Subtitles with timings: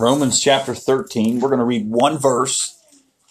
[0.00, 1.40] Romans chapter 13.
[1.40, 2.82] We're going to read one verse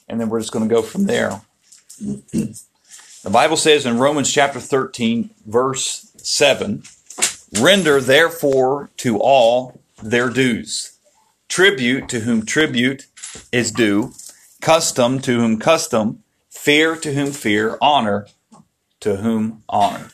[0.08, 1.42] and then we're just going to go from there.
[2.00, 6.84] the Bible says in Romans chapter 13, verse 7
[7.60, 11.00] Render therefore to all their dues,
[11.48, 13.08] tribute to whom tribute
[13.52, 14.14] is due,
[14.62, 18.28] custom to whom custom, fear to whom fear, honor
[19.00, 20.10] to whom honor.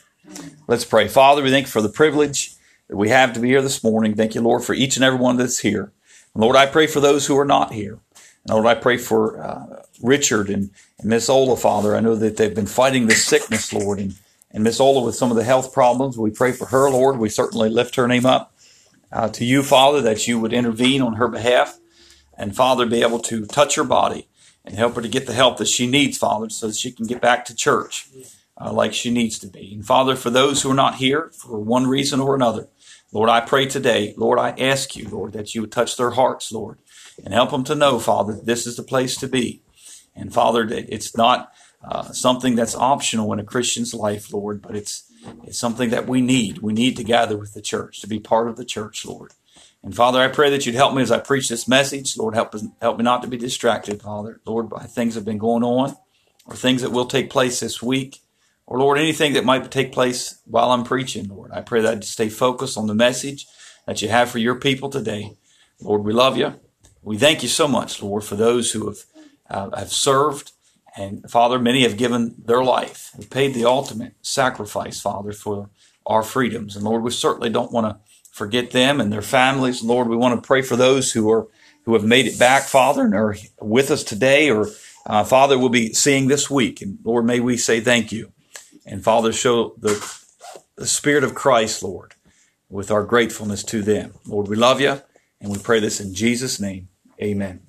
[0.66, 1.08] Let's pray.
[1.08, 2.54] Father, we thank you for the privilege
[2.88, 4.14] that we have to be here this morning.
[4.14, 5.92] Thank you, Lord, for each and every one that's here.
[6.36, 7.98] Lord, I pray for those who are not here.
[8.44, 11.96] And Lord, I pray for uh, Richard and, and Miss Ola, Father.
[11.96, 14.14] I know that they've been fighting this sickness, Lord, and,
[14.50, 16.18] and Miss Ola with some of the health problems.
[16.18, 17.18] We pray for her, Lord.
[17.18, 18.54] We certainly lift her name up
[19.10, 21.78] uh, to you, Father, that you would intervene on her behalf.
[22.36, 24.28] And Father, be able to touch her body
[24.64, 27.06] and help her to get the help that she needs, Father, so that she can
[27.06, 28.08] get back to church
[28.60, 29.72] uh, like she needs to be.
[29.72, 32.68] And Father, for those who are not here for one reason or another,
[33.12, 36.50] Lord, I pray today, Lord, I ask you, Lord, that you would touch their hearts,
[36.50, 36.78] Lord,
[37.24, 39.62] and help them to know, Father, that this is the place to be.
[40.14, 41.52] And Father, it's not
[41.84, 45.04] uh, something that's optional in a Christian's life, Lord, but it's
[45.44, 46.58] it's something that we need.
[46.58, 49.32] We need to gather with the church to be part of the church, Lord.
[49.82, 52.16] And Father, I pray that you'd help me as I preach this message.
[52.16, 54.40] Lord, help help me not to be distracted, Father.
[54.44, 55.96] Lord, by things that have been going on
[56.46, 58.20] or things that will take place this week.
[58.66, 61.52] Or Lord, anything that might take place while I'm preaching, Lord.
[61.52, 63.46] I pray that I'd stay focused on the message
[63.86, 65.36] that you have for your people today.
[65.80, 66.54] Lord, we love you.
[67.02, 68.98] We thank you so much, Lord, for those who have,
[69.48, 70.52] uh, have served.
[70.96, 75.70] And Father, many have given their life, have paid the ultimate sacrifice, Father, for
[76.04, 76.74] our freedoms.
[76.74, 78.00] And Lord, we certainly don't want to
[78.32, 79.82] forget them and their families.
[79.82, 81.46] Lord, we want to pray for those who are
[81.84, 84.66] who have made it back, Father, and are with us today, or
[85.06, 86.82] uh, Father, we'll be seeing this week.
[86.82, 88.32] And Lord, may we say thank you.
[88.86, 90.20] And Father, show the,
[90.76, 92.14] the Spirit of Christ, Lord,
[92.70, 94.14] with our gratefulness to them.
[94.26, 95.02] Lord, we love you,
[95.40, 96.88] and we pray this in Jesus' name.
[97.20, 97.60] Amen.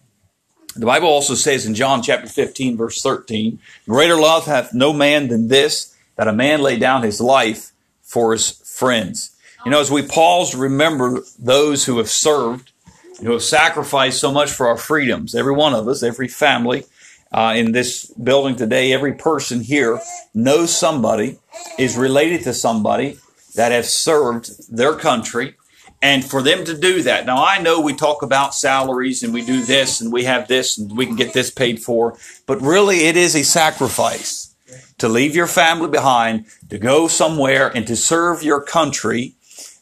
[0.76, 5.28] The Bible also says in John chapter 15, verse 13, Greater love hath no man
[5.28, 7.72] than this, that a man lay down his life
[8.04, 9.36] for his friends.
[9.66, 12.72] You know, as we pause to remember those who have served,
[13.20, 16.86] who have sacrificed so much for our freedoms, every one of us, every family
[17.32, 19.99] uh, in this building today, every person here
[20.33, 21.39] knows somebody,
[21.77, 23.17] is related to somebody
[23.55, 25.55] that has served their country
[26.02, 27.26] and for them to do that.
[27.26, 30.77] Now, I know we talk about salaries and we do this and we have this
[30.77, 34.55] and we can get this paid for, but really it is a sacrifice
[34.99, 39.36] to leave your family behind, to go somewhere and to serve your country,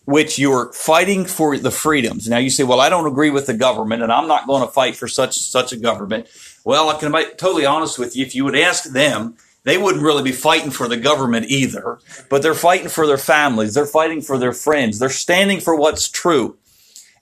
[0.06, 2.30] which you're fighting for the freedoms.
[2.30, 4.72] Now you say, well, I don't agree with the government and I'm not going to
[4.72, 6.28] fight for such, such a government.
[6.66, 8.26] Well, I can be totally honest with you.
[8.26, 12.00] If you would ask them, they wouldn't really be fighting for the government either,
[12.30, 13.76] but they're fighting for their families.
[13.76, 15.00] They're fighting for their friends.
[15.00, 16.58] They're standing for what's true.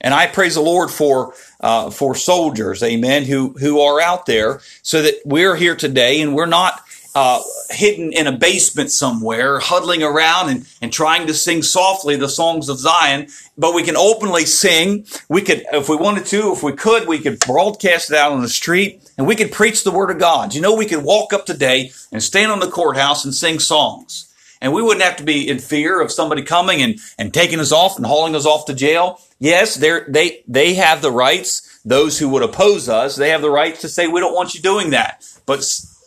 [0.00, 4.60] And I praise the Lord for uh, for soldiers, amen, who who are out there,
[4.82, 6.82] so that we're here today and we're not
[7.14, 12.28] uh, hidden in a basement somewhere, huddling around and, and trying to sing softly the
[12.28, 15.06] songs of Zion, but we can openly sing.
[15.28, 18.42] We could, if we wanted to, if we could, we could broadcast it out on
[18.42, 20.54] the street and we could preach the word of God.
[20.54, 24.30] You know, we could walk up today and stand on the courthouse and sing songs.
[24.60, 27.70] And we wouldn't have to be in fear of somebody coming and, and taking us
[27.70, 29.20] off and hauling us off to jail.
[29.38, 31.80] Yes, they they they have the rights.
[31.84, 34.62] Those who would oppose us, they have the rights to say we don't want you
[34.62, 35.22] doing that.
[35.44, 35.64] But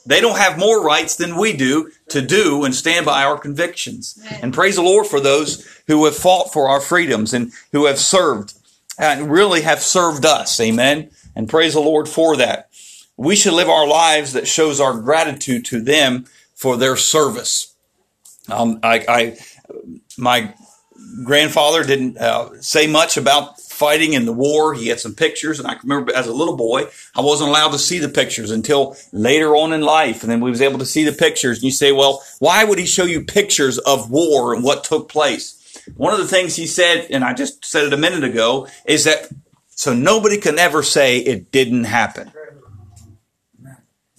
[0.07, 4.17] they don't have more rights than we do to do and stand by our convictions.
[4.41, 7.99] And praise the Lord for those who have fought for our freedoms and who have
[7.99, 8.53] served
[8.97, 10.59] and really have served us.
[10.59, 11.09] Amen.
[11.35, 12.69] And praise the Lord for that.
[13.17, 16.25] We should live our lives that shows our gratitude to them
[16.55, 17.75] for their service.
[18.49, 19.37] Um, I, I,
[20.17, 20.53] my
[21.23, 24.73] grandfather didn't uh, say much about fighting in the war.
[24.73, 27.79] He had some pictures, and I remember as a little boy, I wasn't allowed to
[27.79, 31.03] see the pictures until later on in life, and then we was able to see
[31.03, 31.59] the pictures.
[31.59, 35.09] And you say, well, why would he show you pictures of war and what took
[35.09, 35.53] place?
[35.95, 39.03] One of the things he said, and I just said it a minute ago, is
[39.03, 39.29] that
[39.69, 42.31] so nobody can ever say it didn't happen.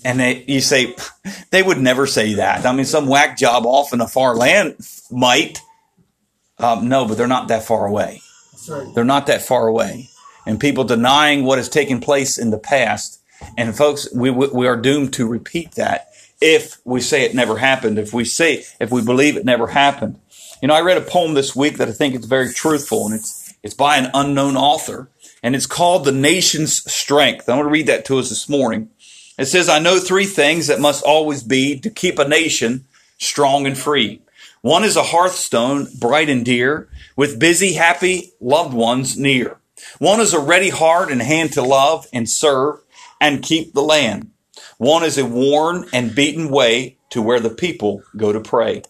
[0.04, 0.94] And they, you say,
[1.50, 2.64] they would never say that.
[2.64, 4.76] I mean, some whack job off in a far land
[5.10, 5.58] might.
[6.58, 8.22] Um, no, but they're not that far away.
[8.94, 10.10] They're not that far away.
[10.46, 13.20] And people denying what has taken place in the past.
[13.56, 16.08] And folks, we, we are doomed to repeat that
[16.40, 20.20] if we say it never happened, if we say, if we believe it never happened.
[20.62, 23.14] You know, I read a poem this week that I think is very truthful and
[23.14, 25.10] it's, it's by an unknown author
[25.42, 27.48] and it's called The Nation's Strength.
[27.48, 28.90] I want to read that to us this morning.
[29.38, 32.86] It says, I know three things that must always be to keep a nation
[33.18, 34.20] strong and free.
[34.62, 36.88] One is a hearthstone, bright and dear,
[37.18, 39.58] with busy, happy loved ones near.
[39.98, 42.80] One is a ready heart and hand to love and serve
[43.20, 44.30] and keep the land.
[44.76, 48.82] One is a worn and beaten way to where the people go to pray.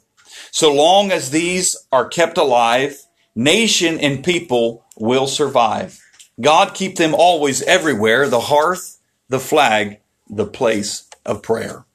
[0.50, 3.00] So long as these are kept alive,
[3.34, 5.98] nation and people will survive.
[6.38, 8.98] God keep them always everywhere, the hearth,
[9.30, 11.86] the flag, the place of prayer.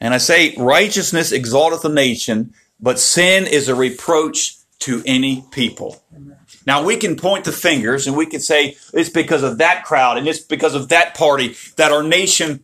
[0.00, 6.02] And I say, righteousness exalteth a nation, but sin is a reproach to any people.
[6.66, 10.18] Now we can point the fingers and we can say it's because of that crowd
[10.18, 12.62] and it's because of that party that our nation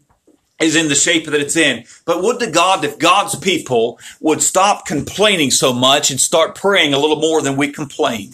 [0.61, 1.85] is in the shape that it's in.
[2.05, 6.95] But would to God if God's people would stop complaining so much and start praying
[6.95, 8.33] a little more than we complain.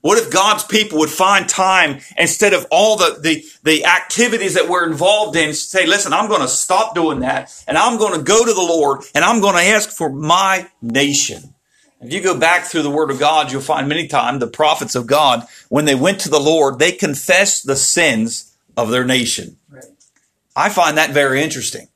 [0.00, 4.68] What if God's people would find time instead of all the, the, the activities that
[4.68, 8.22] we're involved in, say, listen, I'm going to stop doing that and I'm going to
[8.22, 11.54] go to the Lord and I'm going to ask for my nation.
[12.00, 14.94] If you go back through the Word of God, you'll find many times the prophets
[14.94, 19.58] of God, when they went to the Lord, they confessed the sins of their nation.
[19.68, 19.84] Right.
[20.54, 21.88] I find that very interesting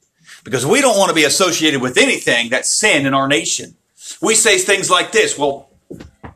[0.44, 3.76] because we don't want to be associated with anything that's sin in our nation.
[4.20, 5.70] We say things like this, well,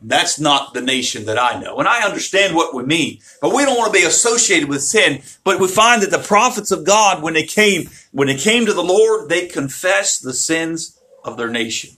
[0.01, 1.79] that's not the nation that I know.
[1.79, 5.23] And I understand what we mean, but we don't want to be associated with sin.
[5.43, 8.73] But we find that the prophets of God, when they came, when they came to
[8.73, 11.97] the Lord, they confessed the sins of their nation.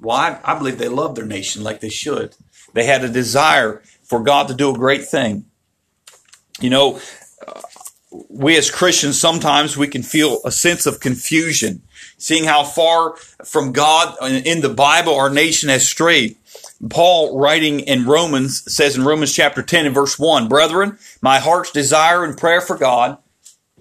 [0.00, 2.34] Well, I, I believe they loved their nation like they should.
[2.74, 5.46] They had a desire for God to do a great thing.
[6.60, 7.00] You know,
[7.46, 7.60] uh,
[8.28, 11.82] we as Christians sometimes we can feel a sense of confusion,
[12.18, 16.36] seeing how far from God in the Bible our nation has strayed.
[16.90, 21.72] Paul, writing in Romans, says in Romans chapter 10 and verse 1, Brethren, my heart's
[21.72, 23.16] desire and prayer for God,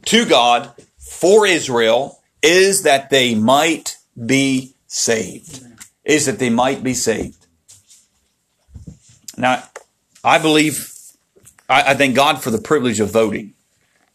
[0.05, 5.74] to God, for Israel, is that they might be saved
[6.05, 7.47] is that they might be saved.
[9.37, 9.63] Now,
[10.23, 10.91] I believe,
[11.67, 13.53] I, I thank God for the privilege of voting.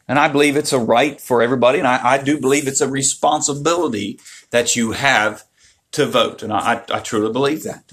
[0.08, 1.78] And I believe it's a right for everybody.
[1.78, 4.18] And I, I do believe it's a responsibility
[4.50, 5.44] that you have
[5.92, 6.42] to vote.
[6.42, 7.92] And I, I truly believe that.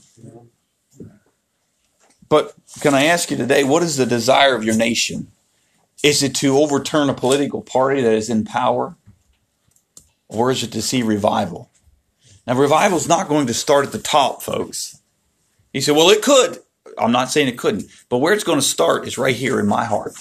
[2.29, 5.31] But can I ask you today, what is the desire of your nation?
[6.03, 8.95] Is it to overturn a political party that is in power?
[10.27, 11.69] Or is it to see revival?
[12.47, 15.01] Now, revival is not going to start at the top, folks.
[15.73, 16.59] He said, well, it could.
[16.97, 19.67] I'm not saying it couldn't, but where it's going to start is right here in
[19.67, 20.13] my heart.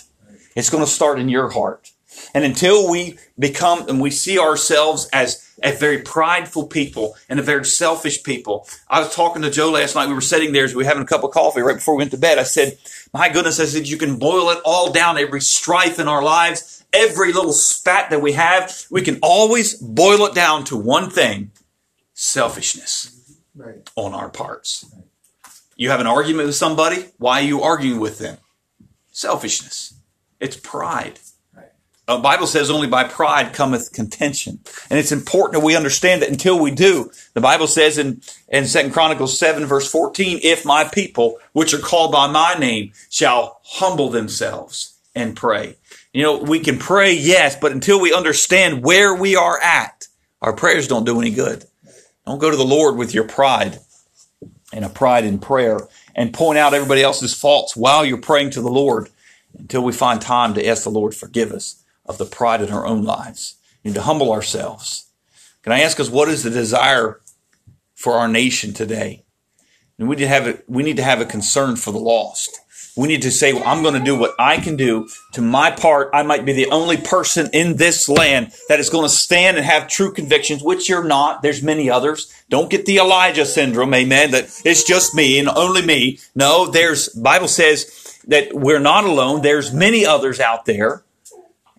[0.57, 1.93] It's going to start in your heart.
[2.35, 7.43] And until we become and we see ourselves as a very prideful people and a
[7.43, 8.69] very selfish people.
[8.89, 10.09] I was talking to Joe last night.
[10.09, 12.01] We were sitting there as we were having a cup of coffee right before we
[12.01, 12.39] went to bed.
[12.39, 12.79] I said,
[13.15, 16.85] my goodness, I said, you can boil it all down, every strife in our lives,
[16.93, 18.87] every little spat that we have.
[18.91, 21.53] We can always boil it down to one thing
[22.17, 23.89] selfishness right.
[23.95, 24.85] on our parts.
[24.93, 25.05] Right.
[25.77, 28.39] You have an argument with somebody, why are you arguing with them?
[29.13, 29.95] Selfishness.
[30.41, 31.21] It's pride.
[31.55, 31.67] Right.
[32.09, 34.61] The Bible says only by pride cometh contention.
[34.89, 37.11] And it's important that we understand that until we do.
[37.35, 41.79] The Bible says in, in 2 Chronicles 7 verse 14, if my people, which are
[41.79, 45.77] called by my name, shall humble themselves and pray.
[46.15, 50.07] You know, we can pray, yes, but until we understand where we are at,
[50.41, 51.67] our prayers don't do any good.
[52.27, 53.79] Don't go to the Lord with your pride
[54.73, 55.79] and a pride in prayer
[56.15, 59.11] and point out everybody else's faults while you're praying to the Lord
[59.57, 62.85] until we find time to ask the Lord forgive us of the pride in our
[62.85, 65.07] own lives and to humble ourselves.
[65.63, 67.21] Can I ask us what is the desire
[67.95, 69.25] for our nation today?
[69.99, 72.61] And we need to have a, we need to have a concern for the lost.
[72.97, 75.71] We need to say, well, I'm going to do what I can do to my
[75.71, 76.11] part.
[76.15, 79.67] I might be the only person in this land that is going to stand and
[79.67, 81.43] have true convictions, which you're not.
[81.43, 82.33] There's many others.
[82.49, 83.93] Don't get the Elijah syndrome.
[83.93, 84.31] Amen.
[84.31, 86.19] That it's just me and only me.
[86.35, 89.43] No, there's, Bible says that we're not alone.
[89.43, 91.03] There's many others out there.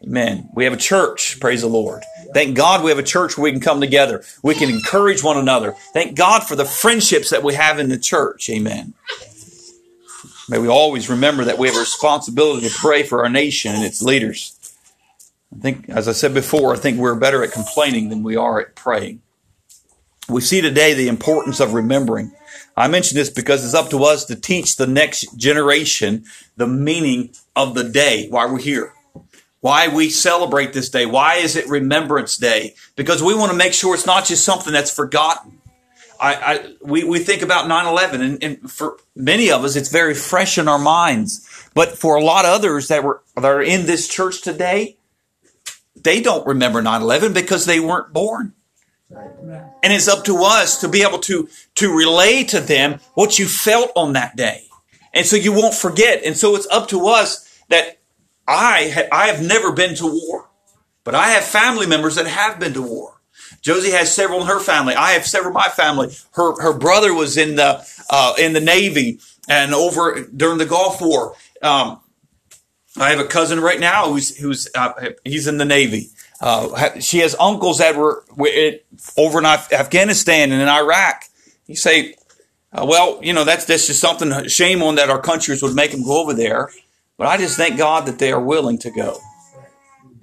[0.03, 0.49] Amen.
[0.53, 1.39] We have a church.
[1.39, 2.03] Praise the Lord.
[2.33, 4.23] Thank God we have a church where we can come together.
[4.43, 5.73] We can encourage one another.
[5.93, 8.49] Thank God for the friendships that we have in the church.
[8.49, 8.93] Amen.
[10.49, 13.83] May we always remember that we have a responsibility to pray for our nation and
[13.83, 14.53] its leaders.
[15.55, 18.59] I think, as I said before, I think we're better at complaining than we are
[18.61, 19.21] at praying.
[20.29, 22.33] We see today the importance of remembering.
[22.75, 26.25] I mention this because it's up to us to teach the next generation
[26.55, 28.93] the meaning of the day, why we're here,
[29.61, 31.05] why we celebrate this day.
[31.05, 32.75] Why is it Remembrance Day?
[32.95, 35.56] Because we want to make sure it's not just something that's forgotten.
[36.19, 40.13] I, I, we, we think about 9-11 and, and, for many of us, it's very
[40.13, 41.69] fresh in our minds.
[41.73, 44.97] But for a lot of others that were, that are in this church today,
[45.95, 48.53] they don't remember 9-11 because they weren't born.
[49.09, 53.47] And it's up to us to be able to, to relay to them what you
[53.47, 54.63] felt on that day.
[55.13, 56.23] And so you won't forget.
[56.23, 57.99] And so it's up to us that
[58.47, 60.49] I, ha- I have never been to war,
[61.03, 63.16] but I have family members that have been to war.
[63.61, 64.95] Josie has several in her family.
[64.95, 66.15] I have several in my family.
[66.31, 71.01] Her, her brother was in the, uh, in the Navy and over during the Gulf
[71.01, 71.35] War.
[71.61, 71.99] Um,
[72.97, 76.09] I have a cousin right now who's, who's, uh, he's in the Navy.
[76.39, 78.23] Uh, she has uncles that were
[79.17, 81.23] over in Afghanistan and in Iraq.
[81.65, 82.15] You say,
[82.71, 85.91] uh, well, you know, that's, that's just something, shame on that our countries would make
[85.91, 86.69] them go over there.
[87.17, 89.17] But I just thank God that they are willing to go.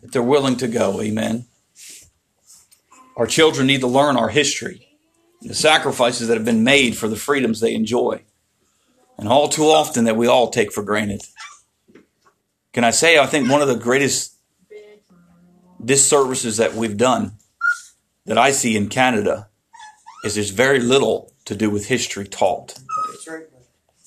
[0.03, 1.01] That they're willing to go.
[1.01, 1.47] Amen.
[3.17, 4.99] Our children need to learn our history,
[5.43, 8.23] the sacrifices that have been made for the freedoms they enjoy,
[9.17, 11.23] and all too often that we all take for granted.
[12.73, 14.35] Can I say, I think one of the greatest
[15.85, 17.33] disservices that we've done
[18.27, 19.49] that I see in Canada
[20.25, 22.75] is there's very little to do with history taught.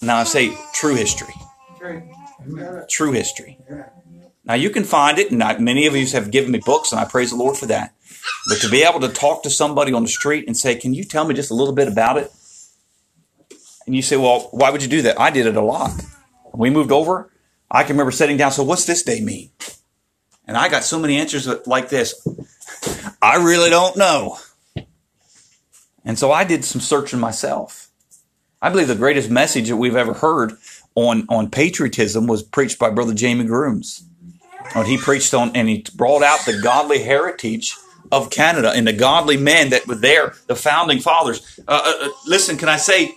[0.02, 1.34] Now I say true history.
[2.90, 3.60] True history.
[4.44, 7.00] Now you can find it, and I, many of you have given me books, and
[7.00, 7.94] I praise the Lord for that.
[8.48, 11.04] But to be able to talk to somebody on the street and say, Can you
[11.04, 12.32] tell me just a little bit about it?
[13.86, 15.20] And you say, Well, why would you do that?
[15.20, 15.92] I did it a lot.
[16.52, 17.32] When we moved over,
[17.70, 19.50] I can remember sitting down, so what's this day mean?
[20.48, 22.26] And I got so many answers like this.
[23.22, 24.38] I really don't know.
[26.06, 27.90] And so I did some searching myself.
[28.62, 30.54] I believe the greatest message that we've ever heard
[30.96, 34.04] on, on patriotism was preached by Brother Jamie Grooms.
[34.74, 37.76] When he preached on, and he brought out the godly heritage
[38.12, 41.60] of Canada and the godly men that were there, the founding fathers.
[41.68, 43.14] Uh, uh, uh, listen, can I say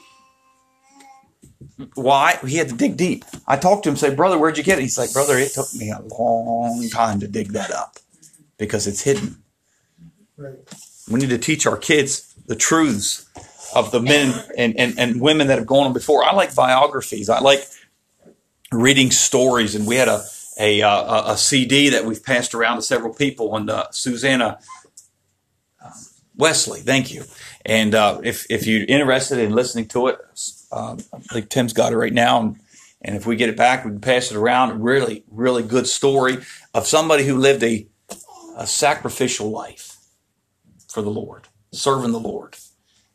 [1.94, 2.38] why?
[2.46, 3.24] He had to dig deep.
[3.46, 4.82] I talked to him, say, brother, where'd you get it?
[4.82, 7.98] He's like, brother, it took me a long time to dig that up
[8.58, 9.42] because it's hidden.
[10.36, 10.56] Right.
[11.10, 13.26] We need to teach our kids the truths
[13.74, 16.24] of the men and, and, and women that have gone on before.
[16.24, 17.28] I like biographies.
[17.28, 17.66] I like
[18.72, 20.22] reading stories, and we had a
[20.58, 24.58] a, a, a CD that we've passed around to several people on uh, Susanna
[26.40, 26.80] Wesley.
[26.80, 27.24] Thank you.
[27.64, 30.18] And uh, if if you're interested in listening to it,
[30.72, 32.60] uh, I think Tim's got it right now, and,
[33.02, 34.82] and if we get it back, we can pass it around.
[34.82, 36.38] Really, really good story
[36.74, 37.86] of somebody who lived a
[38.56, 39.96] a sacrificial life
[40.88, 42.56] for the Lord, serving the Lord,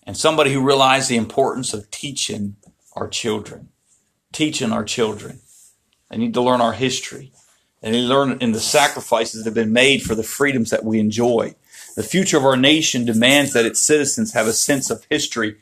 [0.03, 2.55] and somebody who realized the importance of teaching
[2.93, 3.69] our children,
[4.31, 5.39] teaching our children.
[6.09, 7.31] They need to learn our history.
[7.81, 10.71] And they need to learn in the sacrifices that have been made for the freedoms
[10.71, 11.55] that we enjoy.
[11.95, 15.57] The future of our nation demands that its citizens have a sense of history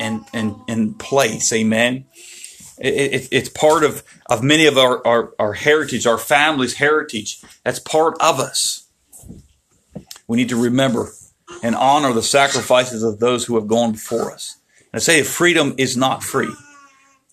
[0.00, 1.52] and, and, and place.
[1.52, 2.06] Amen.
[2.78, 7.42] It, it, it's part of, of many of our, our, our heritage, our family's heritage.
[7.64, 8.86] That's part of us.
[10.26, 11.10] We need to remember
[11.62, 14.56] and honor the sacrifices of those who have gone before us.
[14.78, 16.52] And I say freedom is not free.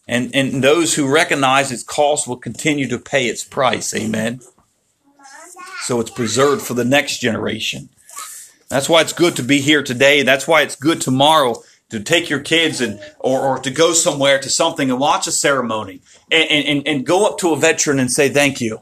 [0.08, 3.94] And, and those who recognize its cost will continue to pay its price.
[3.96, 4.42] Amen.
[5.82, 7.90] So it's preserved for the next generation.
[8.74, 10.24] That's why it's good to be here today.
[10.24, 11.62] That's why it's good tomorrow
[11.92, 15.32] to take your kids and or, or to go somewhere to something and watch a
[15.32, 16.02] ceremony
[16.32, 18.82] and, and, and go up to a veteran and say thank you.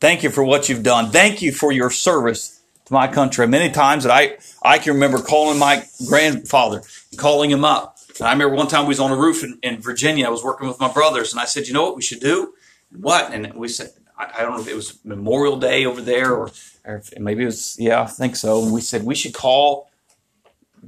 [0.00, 1.10] Thank you for what you've done.
[1.10, 3.48] Thank you for your service to my country.
[3.48, 6.82] Many times that I, I can remember calling my grandfather,
[7.16, 7.98] calling him up.
[8.20, 10.28] And I remember one time we was on a roof in, in Virginia.
[10.28, 12.54] I was working with my brothers and I said, you know what we should do?
[12.96, 13.32] What?
[13.32, 16.50] And we said, I, I don't know if it was Memorial Day over there or
[16.84, 18.62] or maybe it was, yeah, I think so.
[18.62, 19.90] And we said we should call.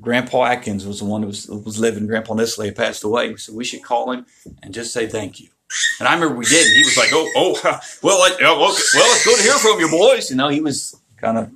[0.00, 2.06] Grandpa Atkins was the one who was, was living.
[2.06, 3.34] Grandpa had passed away.
[3.34, 4.26] So we should call him
[4.62, 5.48] and just say thank you.
[5.98, 6.64] And I remember we did.
[6.64, 7.52] And he was like, "Oh, oh,
[8.02, 10.94] well, I, oh, well, it's good to hear from you, boys." You know, he was
[11.16, 11.50] kind of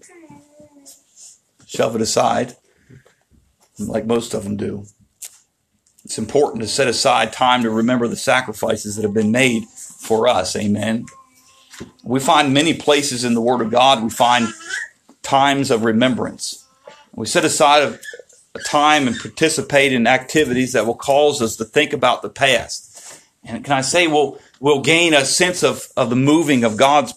[1.67, 2.57] shove it aside,
[3.79, 4.87] like most of them do.
[6.05, 10.27] It's important to set aside time to remember the sacrifices that have been made for
[10.27, 10.57] us.
[10.57, 11.07] Amen.
[12.03, 14.49] We find many places in the Word of God, we find
[15.23, 16.65] times of remembrance.
[17.15, 17.99] We set aside a,
[18.67, 23.21] time and participate in activities that will cause us to think about the past.
[23.45, 27.15] And can I say, we'll, we'll gain a sense of, of the moving of God's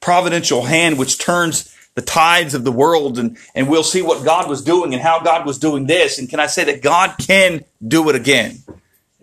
[0.00, 4.48] providential hand, which turns the tides of the world, and, and we'll see what God
[4.48, 6.18] was doing and how God was doing this.
[6.18, 8.58] And can I say that God can do it again?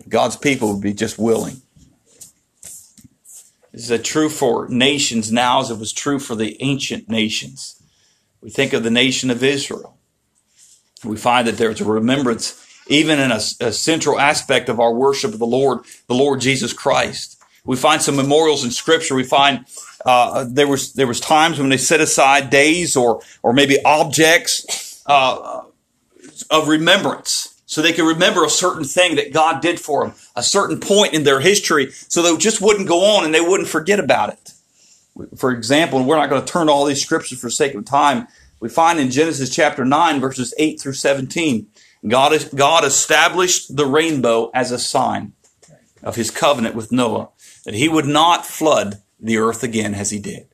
[0.08, 1.62] God's people would be just willing.
[3.78, 7.80] Is true for nations now as it was true for the ancient nations.
[8.40, 9.96] We think of the nation of Israel.
[11.04, 15.32] We find that there's a remembrance, even in a, a central aspect of our worship
[15.32, 17.40] of the Lord, the Lord Jesus Christ.
[17.64, 19.14] We find some memorials in Scripture.
[19.14, 19.64] We find
[20.04, 25.04] uh, there was there was times when they set aside days or or maybe objects
[25.06, 25.62] uh,
[26.50, 30.42] of remembrance so they could remember a certain thing that God did for them, a
[30.42, 34.00] certain point in their history, so they just wouldn't go on and they wouldn't forget
[34.00, 34.52] about it.
[35.36, 38.26] For example, and we're not going to turn all these scriptures for sake of time,
[38.58, 41.66] we find in Genesis chapter 9, verses 8 through 17,
[42.08, 45.34] God, God established the rainbow as a sign
[46.02, 47.28] of his covenant with Noah,
[47.66, 50.48] that he would not flood the earth again as he did.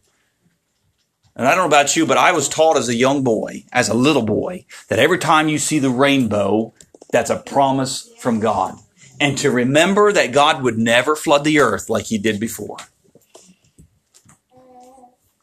[1.36, 3.88] And I don't know about you, but I was taught as a young boy, as
[3.88, 6.74] a little boy, that every time you see the rainbow,
[7.14, 8.74] that's a promise from God.
[9.20, 12.76] And to remember that God would never flood the earth like he did before.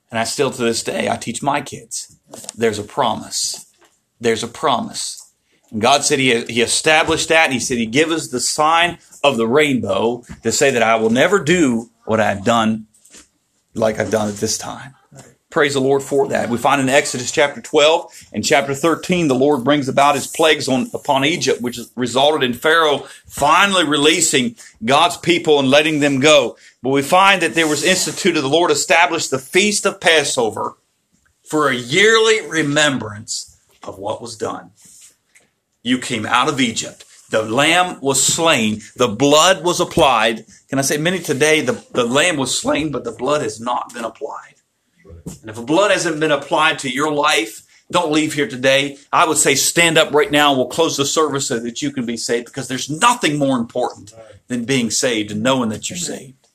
[0.09, 2.17] And I still to this day, I teach my kids.
[2.57, 3.65] There's a promise.
[4.19, 5.33] There's a promise.
[5.71, 8.97] And God said he, he established that and he said he give us the sign
[9.23, 12.87] of the rainbow to say that I will never do what I've done
[13.73, 14.95] like I've done at this time.
[15.51, 16.49] Praise the Lord for that.
[16.49, 20.69] We find in Exodus chapter 12 and chapter 13, the Lord brings about his plagues
[20.69, 26.57] on, upon Egypt, which resulted in Pharaoh finally releasing God's people and letting them go.
[26.81, 30.77] But we find that there was instituted, the Lord established the feast of Passover
[31.43, 34.71] for a yearly remembrance of what was done.
[35.83, 37.03] You came out of Egypt.
[37.29, 38.81] The lamb was slain.
[38.95, 40.45] The blood was applied.
[40.69, 43.93] Can I say many today, the, the lamb was slain, but the blood has not
[43.93, 44.50] been applied.
[45.25, 48.97] And if blood hasn't been applied to your life, don't leave here today.
[49.11, 50.53] I would say stand up right now.
[50.53, 54.13] We'll close the service so that you can be saved because there's nothing more important
[54.47, 56.47] than being saved and knowing that you're saved.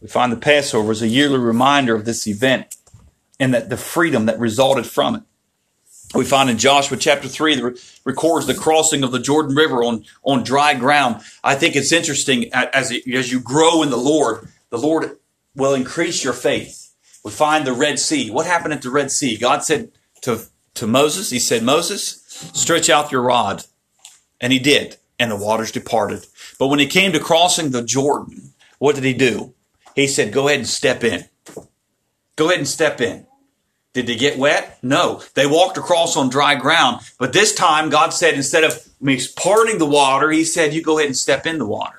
[0.00, 2.74] We find the Passover as a yearly reminder of this event
[3.38, 5.22] and that the freedom that resulted from it.
[6.14, 10.04] We find in Joshua chapter 3 that records the crossing of the Jordan River on,
[10.24, 11.22] on dry ground.
[11.44, 15.16] I think it's interesting as, as you grow in the Lord, the Lord
[15.54, 16.79] will increase your faith
[17.24, 18.30] we find the Red Sea.
[18.30, 19.36] What happened at the Red Sea?
[19.36, 22.22] God said to, to Moses, He said, Moses,
[22.54, 23.64] stretch out your rod.
[24.40, 26.26] And he did, and the waters departed.
[26.58, 29.54] But when he came to crossing the Jordan, what did he do?
[29.94, 31.24] He said, Go ahead and step in.
[32.36, 33.26] Go ahead and step in.
[33.92, 34.78] Did they get wet?
[34.82, 35.22] No.
[35.34, 37.00] They walked across on dry ground.
[37.18, 40.98] But this time, God said, instead of me parting the water, He said, You go
[40.98, 41.98] ahead and step in the water.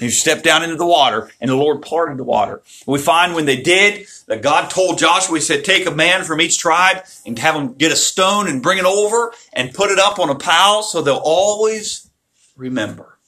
[0.00, 2.62] You step down into the water, and the Lord parted the water.
[2.86, 6.40] We find when they did, that God told Joshua, He said, Take a man from
[6.40, 9.98] each tribe and have them get a stone and bring it over and put it
[9.98, 12.10] up on a pile so they'll always
[12.56, 13.18] remember.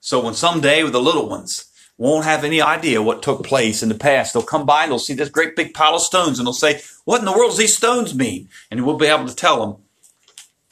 [0.00, 1.66] So when someday the little ones
[1.98, 4.98] won't have any idea what took place in the past, they'll come by and they'll
[4.98, 7.58] see this great big pile of stones and they'll say, What in the world does
[7.58, 8.48] these stones mean?
[8.70, 9.82] And we'll be able to tell them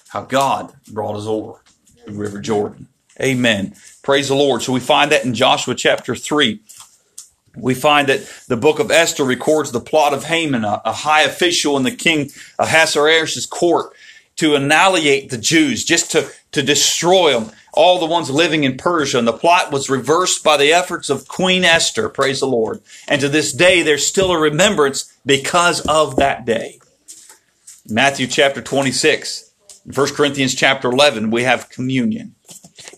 [0.08, 1.62] how God brought us over
[2.06, 2.88] the River Jordan.
[3.20, 3.74] Amen.
[4.06, 4.62] Praise the Lord.
[4.62, 6.60] So we find that in Joshua chapter 3.
[7.56, 11.22] We find that the book of Esther records the plot of Haman, a, a high
[11.22, 13.92] official in the king Ahasuerus' court,
[14.36, 19.18] to annihilate the Jews, just to, to destroy them, all the ones living in Persia.
[19.18, 22.08] And the plot was reversed by the efforts of Queen Esther.
[22.08, 22.82] Praise the Lord.
[23.08, 26.78] And to this day, there's still a remembrance because of that day.
[27.88, 29.50] Matthew chapter 26,
[29.92, 32.36] 1 Corinthians chapter 11, we have communion.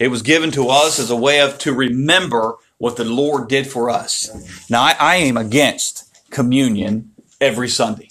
[0.01, 3.67] It was given to us as a way of to remember what the Lord did
[3.67, 4.31] for us.
[4.71, 8.11] Now, I, I am against communion every Sunday.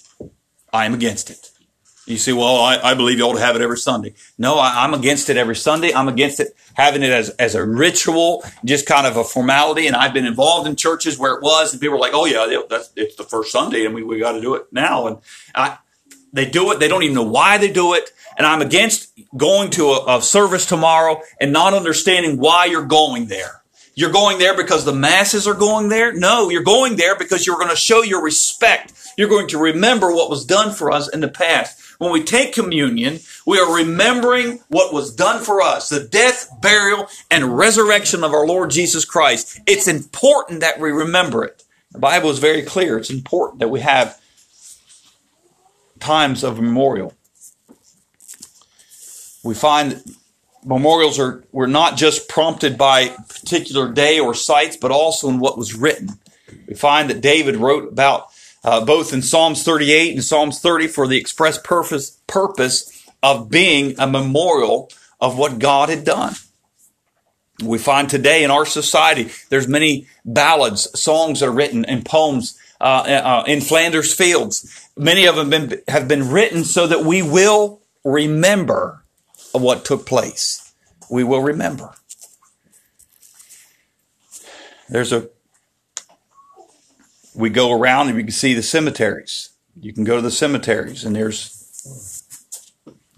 [0.71, 1.51] I am against it.
[2.05, 4.13] You say, well, I, I, believe you ought to have it every Sunday.
[4.37, 5.93] No, I, am against it every Sunday.
[5.93, 9.87] I'm against it having it as, as a ritual, just kind of a formality.
[9.87, 12.61] And I've been involved in churches where it was, and people were like, oh, yeah,
[12.69, 15.07] that's, it's the first Sunday, and we, we got to do it now.
[15.07, 15.17] And
[15.53, 15.79] I,
[16.33, 16.79] they do it.
[16.79, 18.11] They don't even know why they do it.
[18.37, 23.27] And I'm against going to a, a service tomorrow and not understanding why you're going
[23.27, 23.61] there.
[23.95, 26.13] You're going there because the masses are going there?
[26.13, 28.93] No, you're going there because you're going to show your respect.
[29.17, 31.81] You're going to remember what was done for us in the past.
[31.97, 37.07] When we take communion, we are remembering what was done for us, the death, burial,
[37.31, 39.61] and resurrection of our Lord Jesus Christ.
[39.65, 41.63] It's important that we remember it.
[41.91, 42.99] The Bible is very clear.
[42.99, 44.21] It's important that we have
[45.99, 47.13] times of memorial.
[49.43, 50.03] We find
[50.65, 55.57] memorials are were not just prompted by particular day or sites, but also in what
[55.57, 56.19] was written.
[56.67, 58.27] We find that David wrote about
[58.63, 62.91] uh, both in Psalms 38 and Psalms 30 for the express purpose purpose
[63.23, 66.35] of being a memorial of what God had done.
[67.63, 72.57] We find today in our society there's many ballads, songs that are written, and poems
[72.79, 74.86] uh, uh, in Flanders fields.
[74.97, 79.05] Many of them been, have been written so that we will remember
[79.53, 80.73] what took place.
[81.09, 81.93] We will remember.
[84.89, 85.29] There's a,
[87.35, 89.51] we go around and we can see the cemeteries.
[89.79, 91.67] You can go to the cemeteries and there's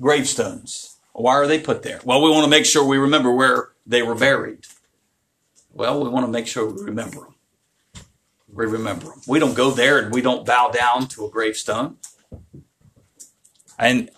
[0.02, 2.02] gravestones Why are they put there?
[2.06, 4.66] Well, we want to make sure we remember where they were buried.
[5.74, 7.36] Well, we want to make sure we remember them.
[8.52, 9.22] We remember them.
[9.28, 11.98] We don't go there and we don't bow down to a gravestone.
[13.78, 14.10] And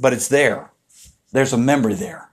[0.00, 0.70] but it's there.
[1.32, 2.30] There's a memory there.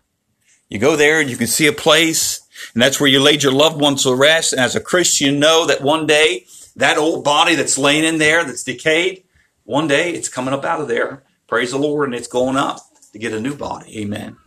[0.70, 2.42] You go there and you can see a place,
[2.74, 4.54] and that's where you laid your loved ones to rest.
[4.54, 8.44] And as a Christian, know that one day that old body that's laying in there,
[8.44, 9.24] that's decayed,
[9.64, 11.24] one day it's coming up out of there.
[11.48, 12.80] Praise the Lord, and it's going up
[13.14, 14.02] to get a new body.
[14.02, 14.38] Amen.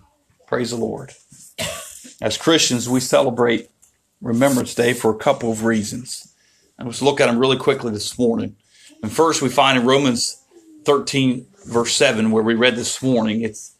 [0.47, 1.12] Praise the Lord.
[2.21, 3.70] As Christians, we celebrate
[4.21, 6.35] Remembrance Day for a couple of reasons.
[6.79, 8.57] And let's look at them really quickly this morning.
[9.03, 10.43] And first, we find in Romans
[10.85, 13.75] 13, verse 7, where we read this morning, it's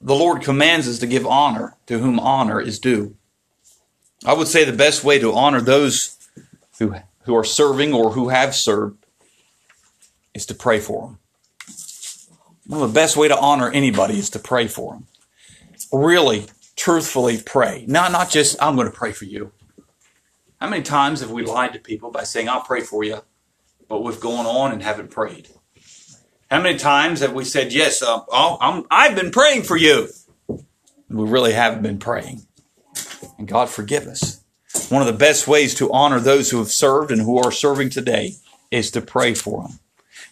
[0.00, 3.16] the Lord commands us to give honor to whom honor is due.
[4.24, 6.16] I would say the best way to honor those
[6.78, 9.04] who, who are serving or who have served
[10.34, 11.18] is to pray for them.
[12.66, 15.06] One of the best way to honor anybody is to pray for them.
[15.92, 17.84] Really, truthfully pray.
[17.86, 19.52] Not, not just, I'm going to pray for you.
[20.60, 23.22] How many times have we lied to people by saying, I'll pray for you,
[23.88, 25.48] but we've gone on and haven't prayed?
[26.50, 30.08] How many times have we said, Yes, uh, i have been praying for you?
[30.48, 32.42] We really haven't been praying.
[33.38, 34.42] And God forgive us.
[34.88, 37.90] One of the best ways to honor those who have served and who are serving
[37.90, 38.34] today
[38.70, 39.78] is to pray for them.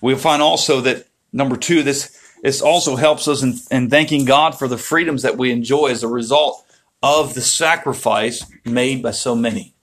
[0.01, 4.59] We find also that, number two, this, this also helps us in, in thanking God
[4.59, 6.65] for the freedoms that we enjoy as a result
[7.03, 9.75] of the sacrifice made by so many.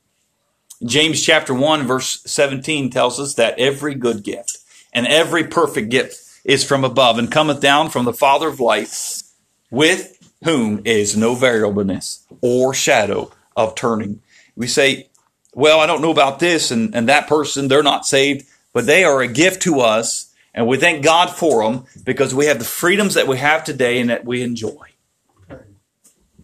[0.86, 4.60] James chapter 1 verse 17 tells us that every good gift
[4.94, 9.34] and every perfect gift is from above and cometh down from the Father of lights,
[9.70, 14.22] with whom is no variableness or shadow of turning.
[14.56, 15.10] We say,
[15.54, 19.04] well, I don't know about this and, and that person, they're not saved, but they
[19.04, 20.27] are a gift to us.
[20.54, 24.00] And we thank God for them because we have the freedoms that we have today
[24.00, 24.88] and that we enjoy.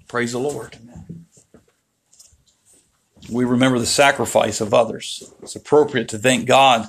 [0.07, 0.77] Praise the Lord.
[3.31, 5.33] We remember the sacrifice of others.
[5.41, 6.87] It's appropriate to thank God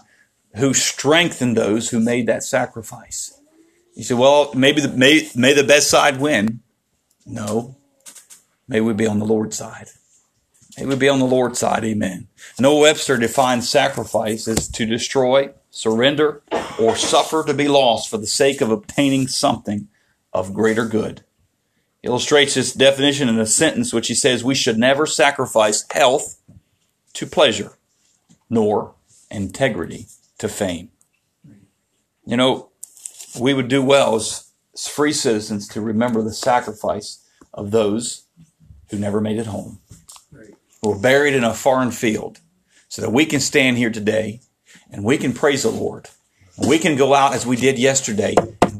[0.56, 3.40] who strengthened those who made that sacrifice.
[3.94, 6.60] You say, well, maybe the, may, may the best side win.
[7.24, 7.76] No.
[8.68, 9.88] May we be on the Lord's side.
[10.76, 11.84] May we be on the Lord's side.
[11.84, 12.28] Amen.
[12.58, 16.42] Noah Webster defines sacrifice as to destroy, surrender,
[16.78, 19.88] or suffer to be lost for the sake of obtaining something
[20.32, 21.22] of greater good.
[22.02, 26.40] He illustrates this definition in a sentence which he says, We should never sacrifice health
[27.14, 27.78] to pleasure,
[28.50, 28.94] nor
[29.30, 30.06] integrity
[30.38, 30.90] to fame.
[32.26, 32.70] You know,
[33.38, 38.26] we would do well as, as free citizens to remember the sacrifice of those
[38.90, 39.80] who never made it home,
[40.82, 42.40] who were buried in a foreign field,
[42.88, 44.40] so that we can stand here today
[44.90, 46.08] and we can praise the Lord.
[46.58, 48.34] We can go out as we did yesterday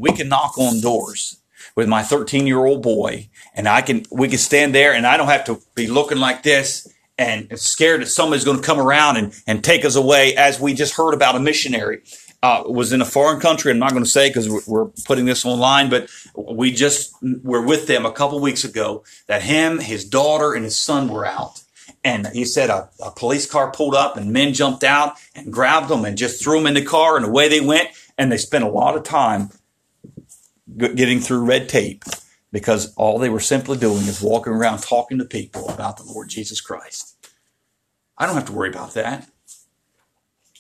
[0.05, 1.41] we can knock on doors
[1.77, 5.17] with my 13 year old boy and I can, we can stand there and I
[5.17, 9.17] don't have to be looking like this and scared that somebody's going to come around
[9.17, 12.03] and, and take us away, as we just heard about a missionary.
[12.43, 13.71] Uh, was in a foreign country.
[13.71, 17.87] I'm not going to say because we're putting this online, but we just were with
[17.87, 21.64] them a couple weeks ago that him, his daughter, and his son were out.
[22.05, 25.89] And he said a, a police car pulled up and men jumped out and grabbed
[25.89, 27.89] them and just threw them in the car and away they went.
[28.19, 29.51] And they spent a lot of time
[30.77, 32.05] getting through red tape
[32.53, 36.29] because all they were simply doing is walking around talking to people about the Lord
[36.29, 37.17] Jesus Christ.
[38.17, 39.29] I don't have to worry about that.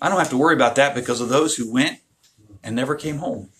[0.00, 2.00] I don't have to worry about that because of those who went
[2.64, 3.50] and never came home.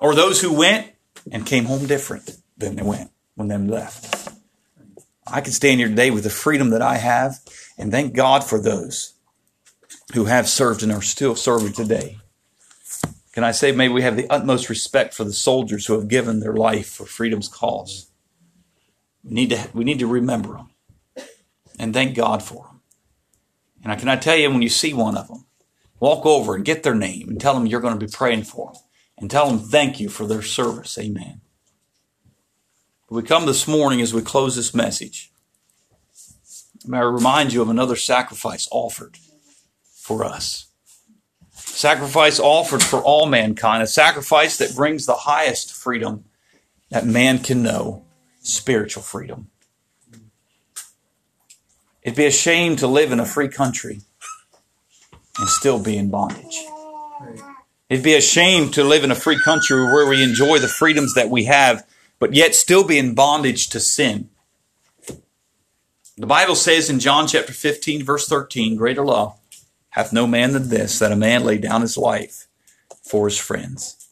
[0.00, 0.92] Or those who went
[1.30, 4.35] and came home different than they went when they left.
[5.26, 7.40] I can stand here today with the freedom that I have
[7.76, 9.14] and thank God for those
[10.14, 12.18] who have served and are still serving today.
[13.32, 16.40] Can I say, may we have the utmost respect for the soldiers who have given
[16.40, 18.10] their life for freedom's cause?
[19.24, 20.70] We need to, we need to remember them
[21.78, 22.80] and thank God for them.
[23.82, 25.44] And I can I tell you, when you see one of them,
[26.00, 28.72] walk over and get their name and tell them you're going to be praying for
[28.72, 28.82] them
[29.18, 30.96] and tell them thank you for their service.
[30.98, 31.40] Amen.
[33.08, 35.30] We come this morning as we close this message.
[36.86, 39.18] May I remind you of another sacrifice offered
[39.92, 40.66] for us
[41.76, 46.24] sacrifice offered for all mankind, a sacrifice that brings the highest freedom
[46.90, 48.04] that man can know
[48.40, 49.50] spiritual freedom.
[52.02, 54.00] It'd be a shame to live in a free country
[55.38, 56.56] and still be in bondage.
[57.90, 61.14] It'd be a shame to live in a free country where we enjoy the freedoms
[61.14, 61.86] that we have,
[62.18, 64.30] but yet still be in bondage to sin.
[66.16, 69.38] The Bible says in John chapter 15, verse 13, greater love
[69.90, 72.46] hath no man than this, that a man lay down his life
[73.02, 74.08] for his friends.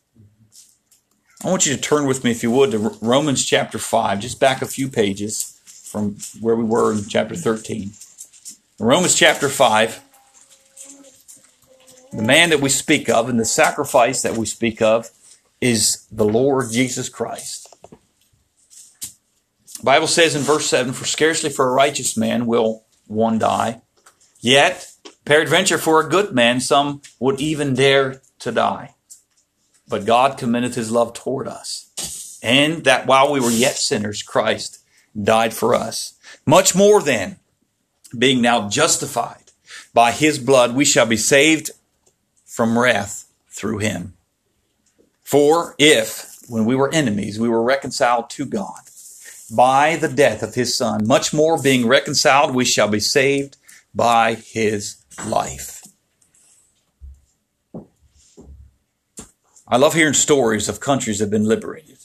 [1.45, 4.41] I want you to turn with me, if you would, to Romans chapter 5, just
[4.41, 7.93] back a few pages from where we were in chapter 13.
[8.81, 10.01] Romans chapter 5,
[12.13, 15.11] the man that we speak of and the sacrifice that we speak of
[15.61, 17.64] is the Lord Jesus Christ.
[19.85, 23.83] The Bible says in verse 7 For scarcely for a righteous man will one die,
[24.41, 24.91] yet,
[25.27, 28.95] peradventure, for a good man, some would even dare to die.
[29.87, 34.83] But God commendeth his love toward us, and that while we were yet sinners, Christ
[35.23, 36.15] died for us.
[36.47, 37.37] Much more then,
[38.19, 39.53] being now justified
[39.93, 41.73] by his blood, we shall be saved
[42.47, 44.15] from wrath through him.
[45.23, 48.81] For if, when we were enemies, we were reconciled to God
[49.51, 53.57] by the death of his Son, much more being reconciled, we shall be saved
[53.95, 55.83] by his life.
[59.67, 61.99] I love hearing stories of countries that have been liberated.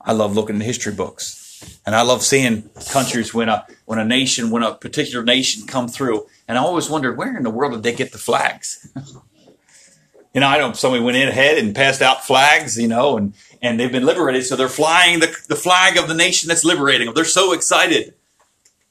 [0.00, 1.44] I love looking in history books.
[1.84, 5.88] And I love seeing countries when a when a nation, when a particular nation come
[5.88, 6.26] through.
[6.46, 8.88] And I always wondered where in the world did they get the flags?
[10.34, 13.34] you know, I know somebody went in ahead and passed out flags, you know, and,
[13.62, 14.44] and they've been liberated.
[14.44, 17.14] So they're flying the, the flag of the nation that's liberating them.
[17.14, 18.14] They're so excited.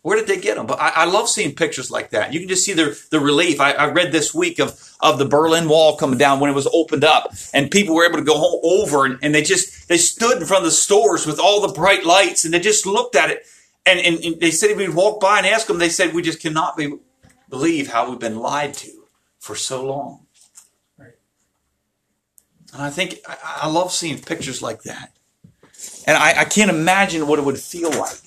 [0.01, 0.67] Where did they get them?
[0.67, 2.33] But I, I love seeing pictures like that.
[2.33, 3.59] You can just see the, the relief.
[3.59, 6.67] I, I, read this week of, of the Berlin Wall coming down when it was
[6.71, 9.97] opened up and people were able to go home over and, and they just, they
[9.97, 13.15] stood in front of the stores with all the bright lights and they just looked
[13.15, 13.45] at it.
[13.85, 16.21] And, and, and they said if we walk by and ask them, they said, we
[16.21, 16.93] just cannot be,
[17.49, 18.91] believe how we've been lied to
[19.39, 20.26] for so long.
[22.73, 25.11] And I think I, I love seeing pictures like that.
[26.05, 28.19] And I, I can't imagine what it would feel like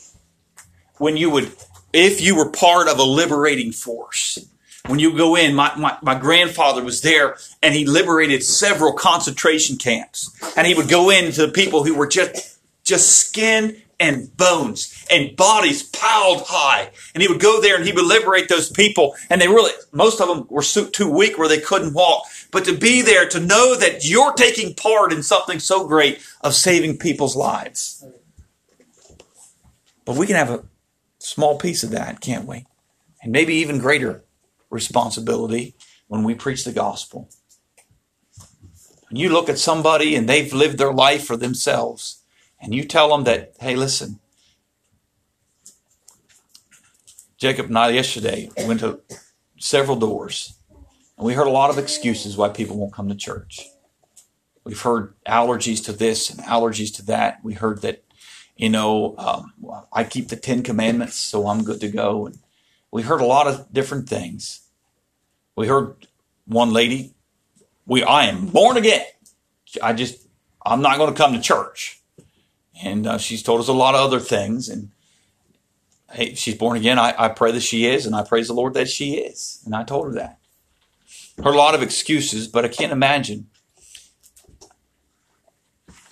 [0.98, 1.52] when you would,
[1.92, 4.38] if you were part of a liberating force.
[4.86, 9.76] When you go in, my, my, my grandfather was there and he liberated several concentration
[9.76, 10.30] camps.
[10.56, 15.36] And he would go into the people who were just, just skin and bones and
[15.36, 16.90] bodies piled high.
[17.14, 19.14] And he would go there and he would liberate those people.
[19.28, 22.24] And they really, most of them were too weak where they couldn't walk.
[22.50, 26.54] But to be there, to know that you're taking part in something so great of
[26.54, 28.04] saving people's lives.
[30.04, 30.64] But we can have a
[31.18, 32.66] small piece of that, can't we?
[33.22, 34.24] And maybe even greater
[34.70, 35.74] responsibility
[36.08, 37.28] when we preach the gospel.
[39.08, 42.22] When you look at somebody and they've lived their life for themselves,
[42.60, 44.18] and you tell them that, hey, listen,
[47.36, 49.00] Jacob and I yesterday went to
[49.58, 50.54] several doors,
[51.20, 53.68] and we heard a lot of excuses why people won't come to church.
[54.64, 57.44] We've heard allergies to this and allergies to that.
[57.44, 58.02] We heard that,
[58.56, 59.52] you know, um,
[59.92, 62.24] I keep the Ten Commandments, so I'm good to go.
[62.24, 62.38] And
[62.90, 64.62] we heard a lot of different things.
[65.56, 66.06] We heard
[66.46, 67.12] one lady,
[67.84, 69.04] we I am born again.
[69.82, 70.26] I just
[70.64, 72.00] I'm not going to come to church
[72.82, 74.70] and uh, she's told us a lot of other things.
[74.70, 74.90] And
[76.12, 76.98] hey, she's born again.
[76.98, 79.62] I, I pray that she is, and I praise the Lord that she is.
[79.66, 80.39] And I told her that.
[81.42, 83.48] Heard a lot of excuses, but I can't imagine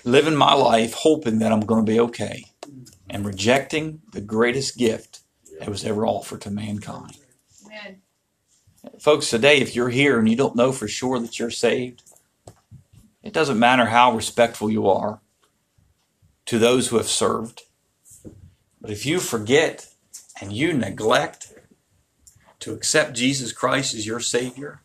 [0.02, 2.46] living my life hoping that I'm going to be okay
[3.10, 5.20] and rejecting the greatest gift
[5.58, 7.18] that was ever offered to mankind.
[7.66, 8.00] Amen.
[8.98, 12.02] Folks, today, if you're here and you don't know for sure that you're saved,
[13.22, 15.20] it doesn't matter how respectful you are
[16.46, 17.64] to those who have served.
[18.80, 19.88] But if you forget
[20.40, 21.52] and you neglect
[22.60, 24.80] to accept Jesus Christ as your Savior,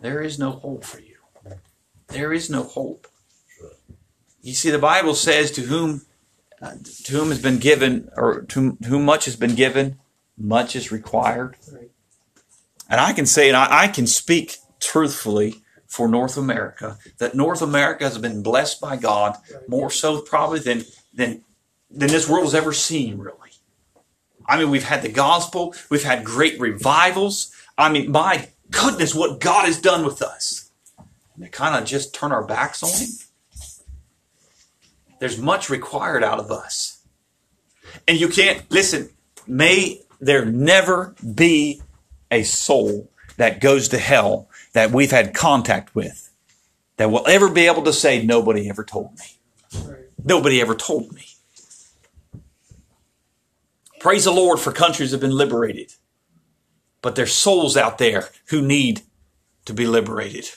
[0.00, 1.16] there is no hope for you.
[2.08, 3.06] There is no hope.
[4.42, 6.02] You see, the Bible says, "To whom,
[6.60, 9.98] uh, to whom has been given, or to, to, whom much has been given,
[10.36, 11.56] much is required."
[12.88, 17.62] And I can say, and I, I can speak truthfully for North America, that North
[17.62, 19.36] America has been blessed by God
[19.68, 21.44] more so probably than, than,
[21.90, 23.36] than this world has ever seen, really.
[24.46, 27.52] I mean, we've had the gospel, we've had great revivals.
[27.78, 30.70] I mean, my goodness, what God has done with us.
[31.34, 33.08] And to kind of just turn our backs on Him.
[35.18, 37.02] There's much required out of us.
[38.08, 39.10] And you can't, listen,
[39.46, 41.82] may there never be
[42.30, 46.30] a soul that goes to hell that we've had contact with
[46.96, 49.94] that will ever be able to say, nobody ever told me.
[50.22, 51.24] Nobody ever told me.
[54.00, 55.94] Praise the Lord for countries that have been liberated.
[57.02, 59.02] But there's souls out there who need
[59.64, 60.50] to be liberated.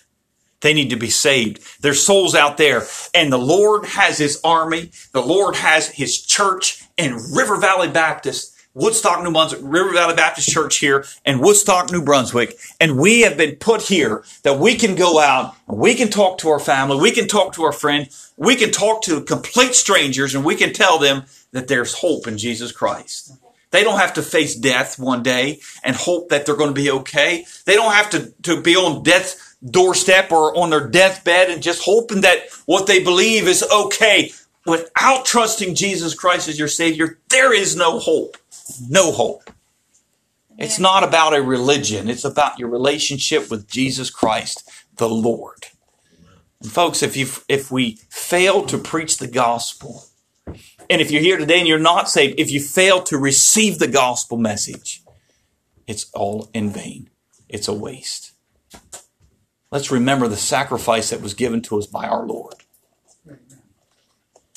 [0.62, 1.82] They need to be saved.
[1.82, 4.92] There's souls out there, and the Lord has His army.
[5.12, 10.50] The Lord has His church in River Valley Baptist Woodstock, New Brunswick, River Valley Baptist
[10.50, 12.58] Church here in Woodstock, New Brunswick.
[12.80, 16.40] And we have been put here that we can go out and we can talk
[16.40, 17.00] to our family.
[17.00, 18.10] We can talk to our friend.
[18.36, 22.40] We can talk to complete strangers and we can tell them that there's hope in
[22.40, 23.34] Jesus Christ.
[23.74, 26.92] They don't have to face death one day and hope that they're going to be
[26.92, 27.44] okay.
[27.66, 31.84] They don't have to, to be on death's doorstep or on their deathbed and just
[31.84, 34.32] hoping that what they believe is okay.
[34.68, 38.38] Without trusting Jesus Christ as your Savior, there is no hope.
[38.88, 39.50] No hope.
[40.60, 42.12] It's not about a religion.
[42.12, 45.66] It's about your relationship with Jesus Christ, the Lord.
[46.62, 50.06] And folks, if you if we fail to preach the gospel,
[50.90, 53.88] and if you're here today and you're not saved, if you fail to receive the
[53.88, 55.04] gospel message,
[55.88, 57.10] it's all in vain.
[57.50, 58.32] It's a waste.
[59.72, 62.56] Let's remember the sacrifice that was given to us by our Lord.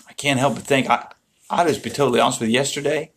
[0.09, 1.09] I can't help but think, I,
[1.49, 2.55] I'll just be totally honest with you.
[2.55, 3.13] Yesterday,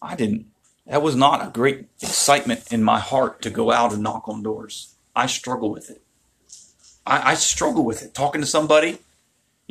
[0.00, 0.46] I didn't,
[0.86, 4.42] that was not a great excitement in my heart to go out and knock on
[4.42, 4.94] doors.
[5.14, 6.02] I struggle with it.
[7.06, 8.14] I, I struggle with it.
[8.14, 8.98] Talking to somebody,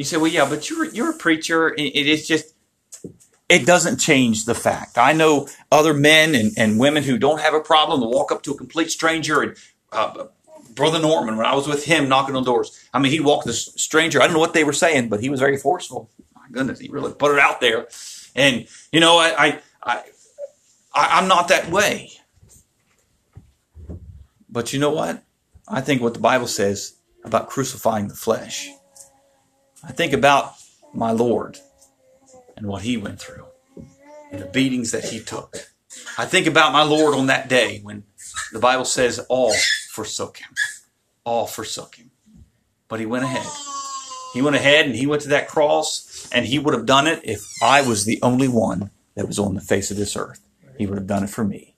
[0.02, 1.74] you say, well, yeah, but you're, you're a preacher.
[1.78, 2.54] It, is just,
[3.50, 4.98] it doesn't change the fact.
[4.98, 8.44] I know other men and, and women who don't have a problem to walk up
[8.44, 9.58] to a complete stranger and
[9.92, 10.26] uh,
[10.74, 13.54] Brother Norman, when I was with him knocking on doors, I mean, he'd walk the
[13.54, 14.22] stranger.
[14.22, 16.10] I don't know what they were saying, but he was very forceful.
[16.34, 17.88] My goodness, he really put it out there.
[18.36, 20.04] And, you know, I, I
[20.94, 22.12] I, I'm not that way.
[24.50, 25.24] But you know what?
[25.68, 28.70] I think what the Bible says about crucifying the flesh.
[29.84, 30.54] I think about
[30.94, 31.58] my Lord
[32.56, 33.46] and what he went through
[34.32, 35.70] and the beatings that he took.
[36.18, 38.04] I think about my Lord on that day when
[38.52, 39.54] the Bible says all
[39.92, 40.50] forsook him.
[41.24, 42.12] All forsook him.
[42.88, 43.48] But he went ahead.
[44.34, 47.22] He went ahead and he went to that cross and he would have done it
[47.24, 50.42] if I was the only one that was on the face of this earth.
[50.78, 51.76] He would have done it for me.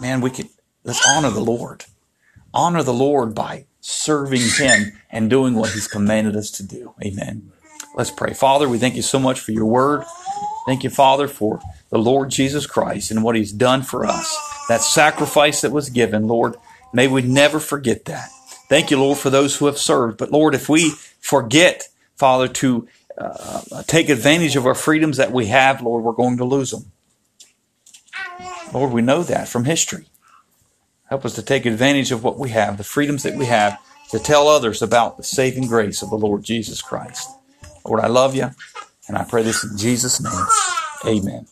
[0.00, 0.48] Man, we could,
[0.84, 1.86] let's honor the Lord.
[2.54, 6.94] Honor the Lord by serving Him and doing what He's commanded us to do.
[7.04, 7.52] Amen.
[7.94, 8.34] Let's pray.
[8.34, 10.04] Father, we thank you so much for your word.
[10.66, 11.60] Thank you, Father, for
[11.90, 14.36] the Lord Jesus Christ and what He's done for us.
[14.68, 16.56] That sacrifice that was given, Lord,
[16.92, 18.30] may we never forget that.
[18.68, 20.18] Thank you, Lord, for those who have served.
[20.18, 22.86] But Lord, if we forget, Father, to
[23.16, 26.92] uh, take advantage of our freedoms that we have, Lord, we're going to lose them.
[28.72, 30.06] Lord, we know that from history.
[31.08, 33.78] Help us to take advantage of what we have, the freedoms that we have,
[34.10, 37.28] to tell others about the saving grace of the Lord Jesus Christ.
[37.84, 38.50] Lord, I love you,
[39.08, 40.46] and I pray this in Jesus' name.
[41.06, 41.46] Amen.